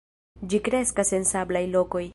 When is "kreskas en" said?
0.69-1.31